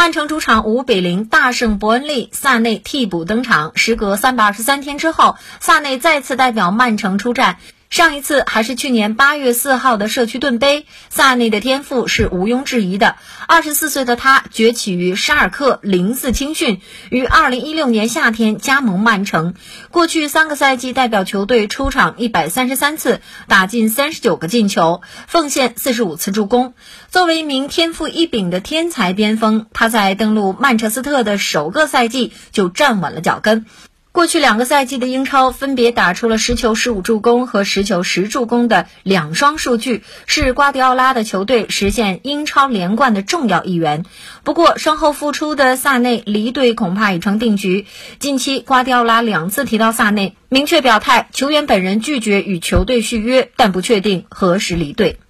[0.00, 3.72] 曼城主场五比零大胜伯恩利，萨内替补登场。
[3.74, 7.58] 时隔三百二十三天之后，萨内再次代表曼城出战。
[7.90, 13.16] 上一次还是去年八月四号的社区盾杯，萨内的天赋是毋庸置疑的。
[13.48, 16.80] 二十四岁的他崛起于沙尔克零四青训，
[17.10, 19.54] 于二零一六年夏天加盟曼城。
[19.90, 26.74] 过去三个赛季代表球队出场一百三十三次，打进三十九个进球，奉献四十五次助攻。
[27.08, 33.66] 作为一名天赋异禀的天才边锋，他在登陆曼彻斯特的首个赛季就站稳了脚跟。
[34.12, 44.04] 过去两个赛季的英超分别打出了十球十五助攻和十球十助攻的两双数据，是瓜迪奥拉的球队实现英超连冠的重要一员。
[44.42, 47.86] 不过，伤后复出的萨内离队恐怕已成定局。
[48.18, 55.20] 近期，瓜迪奥拉两次提到萨内，明确表态球员本人拒绝与球队续约，但不确定何时离队。